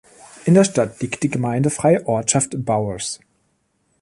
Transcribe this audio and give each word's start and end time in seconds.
In 0.45 0.55
der 0.55 0.63
Stadt 0.63 0.99
liegt 1.01 1.21
die 1.21 1.29
gemeindefreie 1.29 2.07
Ortschaft 2.07 2.55
Bowers. 2.65 3.19